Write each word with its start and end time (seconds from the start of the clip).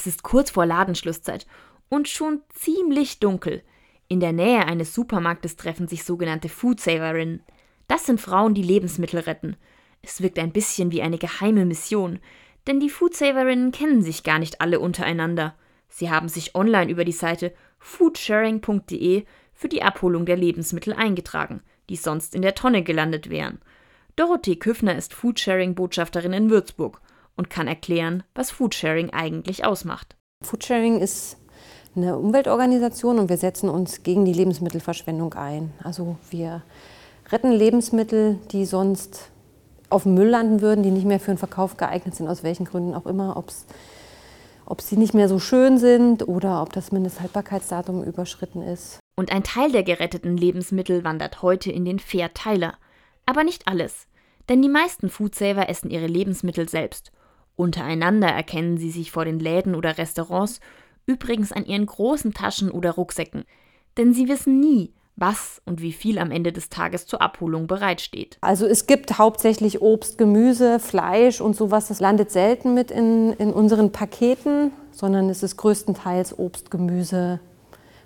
Es 0.00 0.06
ist 0.06 0.22
kurz 0.22 0.50
vor 0.50 0.64
Ladenschlusszeit 0.64 1.46
und 1.90 2.08
schon 2.08 2.40
ziemlich 2.54 3.18
dunkel. 3.18 3.62
In 4.08 4.18
der 4.18 4.32
Nähe 4.32 4.64
eines 4.64 4.94
Supermarktes 4.94 5.56
treffen 5.56 5.88
sich 5.88 6.04
sogenannte 6.04 6.48
Foodsaverinnen. 6.48 7.42
Das 7.86 8.06
sind 8.06 8.18
Frauen, 8.18 8.54
die 8.54 8.62
Lebensmittel 8.62 9.20
retten. 9.20 9.56
Es 10.00 10.22
wirkt 10.22 10.38
ein 10.38 10.52
bisschen 10.52 10.90
wie 10.90 11.02
eine 11.02 11.18
geheime 11.18 11.66
Mission, 11.66 12.18
denn 12.66 12.80
die 12.80 12.88
Foodsaverinnen 12.88 13.72
kennen 13.72 14.00
sich 14.00 14.22
gar 14.22 14.38
nicht 14.38 14.62
alle 14.62 14.80
untereinander. 14.80 15.54
Sie 15.90 16.08
haben 16.10 16.30
sich 16.30 16.54
online 16.54 16.90
über 16.90 17.04
die 17.04 17.12
Seite 17.12 17.52
foodsharing.de 17.78 19.26
für 19.52 19.68
die 19.68 19.82
Abholung 19.82 20.24
der 20.24 20.38
Lebensmittel 20.38 20.94
eingetragen, 20.94 21.60
die 21.90 21.96
sonst 21.96 22.34
in 22.34 22.40
der 22.40 22.54
Tonne 22.54 22.82
gelandet 22.82 23.28
wären. 23.28 23.58
Dorothee 24.16 24.56
Küffner 24.56 24.96
ist 24.96 25.12
Foodsharing-Botschafterin 25.12 26.32
in 26.32 26.48
Würzburg 26.48 27.02
und 27.40 27.48
kann 27.48 27.66
erklären, 27.66 28.22
was 28.34 28.50
Foodsharing 28.50 29.14
eigentlich 29.14 29.64
ausmacht. 29.64 30.14
Foodsharing 30.44 31.00
ist 31.00 31.38
eine 31.96 32.18
Umweltorganisation 32.18 33.18
und 33.18 33.30
wir 33.30 33.38
setzen 33.38 33.70
uns 33.70 34.02
gegen 34.02 34.26
die 34.26 34.34
Lebensmittelverschwendung 34.34 35.32
ein. 35.32 35.72
Also 35.82 36.18
wir 36.28 36.60
retten 37.30 37.50
Lebensmittel, 37.50 38.38
die 38.52 38.66
sonst 38.66 39.30
auf 39.88 40.02
dem 40.02 40.12
Müll 40.12 40.28
landen 40.28 40.60
würden, 40.60 40.82
die 40.82 40.90
nicht 40.90 41.06
mehr 41.06 41.18
für 41.18 41.32
den 41.32 41.38
Verkauf 41.38 41.78
geeignet 41.78 42.14
sind, 42.14 42.28
aus 42.28 42.42
welchen 42.42 42.66
Gründen 42.66 42.92
auch 42.94 43.06
immer, 43.06 43.38
ob's, 43.38 43.64
ob 44.66 44.82
sie 44.82 44.98
nicht 44.98 45.14
mehr 45.14 45.30
so 45.30 45.38
schön 45.38 45.78
sind 45.78 46.28
oder 46.28 46.60
ob 46.60 46.74
das 46.74 46.92
Mindesthaltbarkeitsdatum 46.92 48.04
überschritten 48.04 48.60
ist. 48.60 49.00
Und 49.16 49.32
ein 49.32 49.44
Teil 49.44 49.72
der 49.72 49.82
geretteten 49.82 50.36
Lebensmittel 50.36 51.04
wandert 51.04 51.40
heute 51.40 51.72
in 51.72 51.86
den 51.86 52.00
Fairteiler. 52.00 52.74
Aber 53.24 53.44
nicht 53.44 53.66
alles. 53.66 54.08
Denn 54.50 54.60
die 54.60 54.68
meisten 54.68 55.08
Foodsaver 55.08 55.70
essen 55.70 55.90
ihre 55.90 56.06
Lebensmittel 56.06 56.68
selbst. 56.68 57.12
Untereinander 57.60 58.28
erkennen 58.28 58.78
sie 58.78 58.90
sich 58.90 59.12
vor 59.12 59.26
den 59.26 59.38
Läden 59.38 59.74
oder 59.74 59.98
Restaurants, 59.98 60.60
übrigens 61.04 61.52
an 61.52 61.66
ihren 61.66 61.84
großen 61.84 62.32
Taschen 62.32 62.70
oder 62.70 62.92
Rucksäcken. 62.92 63.44
Denn 63.98 64.14
sie 64.14 64.28
wissen 64.28 64.60
nie, 64.60 64.94
was 65.14 65.60
und 65.66 65.82
wie 65.82 65.92
viel 65.92 66.18
am 66.18 66.30
Ende 66.30 66.52
des 66.52 66.70
Tages 66.70 67.04
zur 67.04 67.20
Abholung 67.20 67.66
bereitsteht. 67.66 68.38
Also 68.40 68.66
es 68.66 68.86
gibt 68.86 69.18
hauptsächlich 69.18 69.82
Obst, 69.82 70.16
Gemüse, 70.16 70.80
Fleisch 70.80 71.42
und 71.42 71.54
sowas. 71.54 71.88
Das 71.88 72.00
landet 72.00 72.30
selten 72.30 72.72
mit 72.72 72.90
in, 72.90 73.34
in 73.34 73.52
unseren 73.52 73.92
Paketen, 73.92 74.72
sondern 74.90 75.28
es 75.28 75.42
ist 75.42 75.58
größtenteils 75.58 76.38
Obst, 76.38 76.70
Gemüse, 76.70 77.40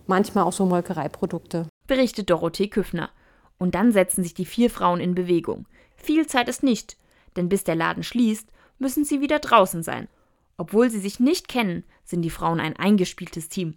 manchmal 0.09 0.43
auch 0.43 0.53
so 0.53 0.67
Molkereiprodukte. 0.67 1.69
Berichtet 1.87 2.29
Dorothee 2.29 2.69
Küffner. 2.69 3.11
Und 3.57 3.77
dann 3.77 3.93
setzen 3.93 4.25
sich 4.25 4.35
die 4.35 4.47
vier 4.47 4.69
Frauen 4.69 4.99
in 4.99 5.15
Bewegung. 5.15 5.67
Viel 5.97 6.27
Zeit 6.27 6.49
ist 6.49 6.65
nicht, 6.65 6.97
denn 7.37 7.49
bis 7.49 7.63
der 7.63 7.77
Laden 7.77 8.03
schließt, 8.03 8.49
müssen 8.79 9.05
sie 9.05 9.21
wieder 9.21 9.39
draußen 9.39 9.83
sein. 9.83 10.09
Obwohl 10.57 10.91
sie 10.91 11.01
sich 11.01 11.21
nicht 11.21 11.49
kennen, 11.49 11.85
sind 12.05 12.23
die 12.23 12.31
Frauen 12.31 12.61
ein 12.61 12.77
eingespieltes 12.77 13.49
Team. 13.49 13.77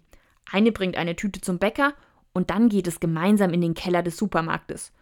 Eine 0.50 0.72
bringt 0.72 0.96
eine 0.96 1.16
Tüte 1.16 1.40
zum 1.40 1.58
Bäcker 1.58 1.94
und 2.32 2.50
dann 2.50 2.68
geht 2.68 2.86
es 2.86 3.00
gemeinsam 3.00 3.52
in 3.52 3.60
den 3.60 3.74
Keller 3.74 4.02
des 4.02 4.16
Supermarktes. 4.16 4.92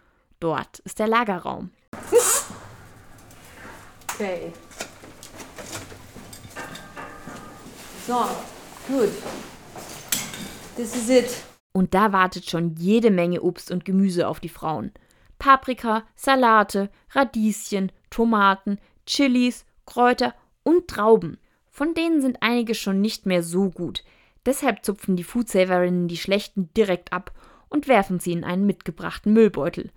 Dort 0.40 0.80
ist 0.80 0.98
der 0.98 1.08
Lagerraum. 1.08 1.70
Okay. 4.14 4.52
So, 8.06 8.24
gut. 8.88 9.10
This 10.76 10.94
is 10.94 11.08
it. 11.10 11.44
Und 11.72 11.92
da 11.92 12.12
wartet 12.12 12.48
schon 12.48 12.74
jede 12.76 13.10
Menge 13.10 13.42
Obst 13.42 13.70
und 13.70 13.84
Gemüse 13.84 14.28
auf 14.28 14.40
die 14.40 14.48
Frauen. 14.48 14.92
Paprika, 15.38 16.04
Salate, 16.14 16.90
Radieschen, 17.10 17.92
Tomaten, 18.08 18.78
Chilis, 19.04 19.66
Kräuter 19.86 20.34
und 20.62 20.88
Trauben. 20.88 21.38
Von 21.70 21.94
denen 21.94 22.20
sind 22.20 22.38
einige 22.40 22.74
schon 22.74 23.00
nicht 23.00 23.26
mehr 23.26 23.42
so 23.42 23.70
gut. 23.70 24.04
Deshalb 24.44 24.84
zupfen 24.84 25.16
die 25.16 25.24
Foodsaverinnen 25.24 26.08
die 26.08 26.16
schlechten 26.16 26.70
direkt 26.76 27.12
ab 27.12 27.32
und 27.68 27.88
werfen 27.88 28.20
sie 28.20 28.32
in 28.32 28.44
einen 28.44 28.66
mitgebrachten 28.66 29.32
Müllbeutel. 29.32 29.90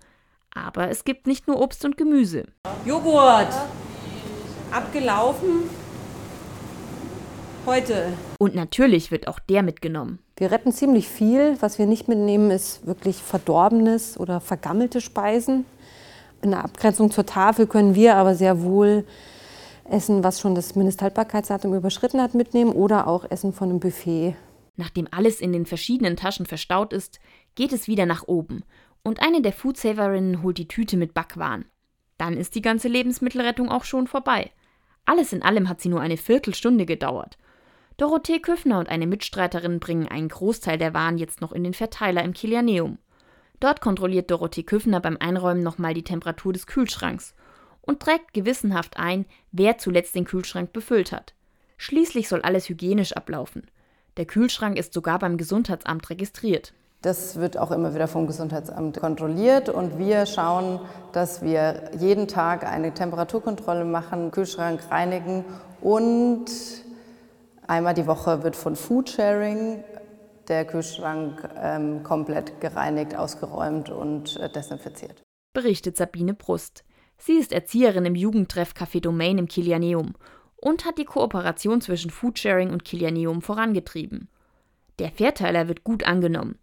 Aber 0.54 0.88
es 0.88 1.04
gibt 1.04 1.26
nicht 1.26 1.46
nur 1.46 1.60
Obst 1.60 1.84
und 1.84 1.96
Gemüse. 1.96 2.46
Joghurt. 2.84 3.54
Abgelaufen. 4.72 5.62
Heute. 7.66 8.12
Und 8.38 8.54
natürlich 8.54 9.10
wird 9.10 9.28
auch 9.28 9.38
der 9.38 9.62
mitgenommen. 9.62 10.18
Wir 10.36 10.50
retten 10.50 10.72
ziemlich 10.72 11.08
viel. 11.08 11.56
Was 11.60 11.78
wir 11.78 11.86
nicht 11.86 12.08
mitnehmen, 12.08 12.50
ist 12.50 12.86
wirklich 12.86 13.16
verdorbenes 13.16 14.18
oder 14.18 14.40
vergammelte 14.40 15.00
Speisen. 15.00 15.66
In 16.42 16.50
der 16.50 16.64
Abgrenzung 16.64 17.10
zur 17.10 17.26
Tafel 17.26 17.66
können 17.66 17.94
wir 17.94 18.16
aber 18.16 18.34
sehr 18.34 18.62
wohl 18.62 19.04
Essen, 19.90 20.22
was 20.22 20.40
schon 20.40 20.54
das 20.54 20.76
Mindesthaltbarkeitsdatum 20.76 21.74
überschritten 21.74 22.20
hat, 22.20 22.34
mitnehmen 22.34 22.72
oder 22.72 23.06
auch 23.06 23.30
Essen 23.30 23.52
von 23.52 23.70
einem 23.70 23.80
Buffet. 23.80 24.36
Nachdem 24.76 25.08
alles 25.10 25.40
in 25.40 25.52
den 25.52 25.66
verschiedenen 25.66 26.16
Taschen 26.16 26.46
verstaut 26.46 26.92
ist, 26.92 27.20
geht 27.54 27.72
es 27.72 27.88
wieder 27.88 28.06
nach 28.06 28.26
oben 28.26 28.62
und 29.02 29.20
eine 29.22 29.42
der 29.42 29.52
Foodsaverinnen 29.52 30.42
holt 30.42 30.58
die 30.58 30.68
Tüte 30.68 30.96
mit 30.96 31.14
Backwaren. 31.14 31.64
Dann 32.18 32.36
ist 32.36 32.54
die 32.54 32.62
ganze 32.62 32.88
Lebensmittelrettung 32.88 33.70
auch 33.70 33.84
schon 33.84 34.06
vorbei. 34.06 34.50
Alles 35.06 35.32
in 35.32 35.42
allem 35.42 35.68
hat 35.68 35.80
sie 35.80 35.88
nur 35.88 36.00
eine 36.00 36.16
Viertelstunde 36.16 36.86
gedauert. 36.86 37.38
Dorothee 37.96 38.40
Küffner 38.40 38.78
und 38.78 38.88
eine 38.88 39.06
Mitstreiterin 39.06 39.80
bringen 39.80 40.08
einen 40.08 40.28
Großteil 40.28 40.78
der 40.78 40.94
Waren 40.94 41.18
jetzt 41.18 41.40
noch 41.40 41.52
in 41.52 41.64
den 41.64 41.74
Verteiler 41.74 42.22
im 42.24 42.32
Kilianeum. 42.32 42.98
Dort 43.58 43.80
kontrolliert 43.80 44.30
Dorothee 44.30 44.62
Küffner 44.62 45.00
beim 45.00 45.18
Einräumen 45.18 45.62
nochmal 45.62 45.92
die 45.92 46.04
Temperatur 46.04 46.52
des 46.52 46.66
Kühlschranks 46.66 47.34
und 47.82 48.00
trägt 48.00 48.32
gewissenhaft 48.32 48.96
ein, 48.96 49.26
wer 49.52 49.78
zuletzt 49.78 50.14
den 50.14 50.24
Kühlschrank 50.24 50.72
befüllt 50.72 51.12
hat. 51.12 51.34
Schließlich 51.76 52.28
soll 52.28 52.42
alles 52.42 52.68
hygienisch 52.68 53.12
ablaufen. 53.12 53.66
Der 54.16 54.26
Kühlschrank 54.26 54.76
ist 54.76 54.92
sogar 54.92 55.18
beim 55.18 55.38
Gesundheitsamt 55.38 56.10
registriert. 56.10 56.74
Das 57.02 57.40
wird 57.40 57.56
auch 57.56 57.70
immer 57.70 57.94
wieder 57.94 58.08
vom 58.08 58.26
Gesundheitsamt 58.26 59.00
kontrolliert 59.00 59.70
und 59.70 59.98
wir 59.98 60.26
schauen, 60.26 60.80
dass 61.12 61.40
wir 61.40 61.90
jeden 61.98 62.28
Tag 62.28 62.66
eine 62.66 62.92
Temperaturkontrolle 62.92 63.86
machen, 63.86 64.30
Kühlschrank 64.30 64.82
reinigen 64.90 65.46
und 65.80 66.44
einmal 67.66 67.94
die 67.94 68.06
Woche 68.06 68.42
wird 68.42 68.56
von 68.56 68.76
Foodsharing 68.76 69.82
der 70.48 70.66
Kühlschrank 70.66 71.48
ähm, 71.56 72.02
komplett 72.02 72.60
gereinigt, 72.60 73.16
ausgeräumt 73.16 73.88
und 73.88 74.36
äh, 74.36 74.50
desinfiziert. 74.50 75.22
Berichtet 75.54 75.96
Sabine 75.96 76.34
Brust. 76.34 76.84
Sie 77.22 77.36
ist 77.36 77.52
Erzieherin 77.52 78.06
im 78.06 78.14
Jugendtreff 78.14 78.72
Café 78.72 79.02
Domain 79.02 79.36
im 79.36 79.46
Kilianeum 79.46 80.14
und 80.56 80.86
hat 80.86 80.96
die 80.96 81.04
Kooperation 81.04 81.82
zwischen 81.82 82.10
Foodsharing 82.10 82.70
und 82.70 82.86
Kilianeum 82.86 83.42
vorangetrieben. 83.42 84.28
Der 84.98 85.10
Fairteiler 85.10 85.68
wird 85.68 85.84
gut 85.84 86.04
angenommen. 86.04 86.58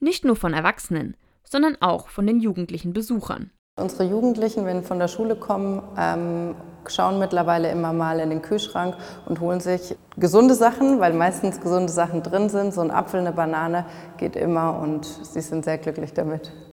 Nicht 0.00 0.24
nur 0.24 0.34
von 0.34 0.52
Erwachsenen, 0.52 1.16
sondern 1.44 1.76
auch 1.80 2.08
von 2.08 2.26
den 2.26 2.40
jugendlichen 2.40 2.92
Besuchern. 2.92 3.52
Unsere 3.78 4.02
Jugendlichen, 4.02 4.66
wenn 4.66 4.82
von 4.82 4.98
der 4.98 5.06
Schule 5.06 5.36
kommen, 5.36 5.80
ähm, 5.96 6.56
schauen 6.88 7.20
mittlerweile 7.20 7.70
immer 7.70 7.92
mal 7.92 8.18
in 8.18 8.30
den 8.30 8.42
Kühlschrank 8.42 8.96
und 9.26 9.38
holen 9.38 9.60
sich 9.60 9.96
gesunde 10.16 10.56
Sachen, 10.56 10.98
weil 10.98 11.12
meistens 11.12 11.60
gesunde 11.60 11.92
Sachen 11.92 12.24
drin 12.24 12.48
sind. 12.48 12.74
So 12.74 12.80
ein 12.80 12.90
Apfel, 12.90 13.20
eine 13.20 13.32
Banane 13.32 13.86
geht 14.16 14.34
immer 14.34 14.80
und 14.80 15.04
sie 15.04 15.40
sind 15.40 15.64
sehr 15.64 15.78
glücklich 15.78 16.12
damit. 16.14 16.52